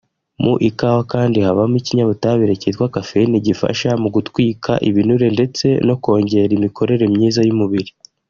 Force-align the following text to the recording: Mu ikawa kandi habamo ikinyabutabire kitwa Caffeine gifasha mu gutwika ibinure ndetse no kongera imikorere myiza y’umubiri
Mu 0.43 0.53
ikawa 0.69 1.01
kandi 1.13 1.37
habamo 1.45 1.75
ikinyabutabire 1.81 2.53
kitwa 2.61 2.85
Caffeine 2.93 3.37
gifasha 3.45 3.89
mu 4.01 4.09
gutwika 4.15 4.71
ibinure 4.89 5.27
ndetse 5.35 5.65
no 5.87 5.95
kongera 6.03 6.51
imikorere 6.59 7.05
myiza 7.15 7.41
y’umubiri 7.47 7.91